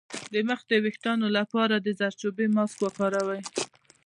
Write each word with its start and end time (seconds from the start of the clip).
د 0.33 0.35
مخ 0.47 0.59
د 0.69 0.71
ويښتانو 0.83 1.27
لپاره 1.37 1.75
د 1.77 1.87
زردچوبې 1.99 2.45
ماسک 2.55 2.77
وکاروئ 2.81 3.41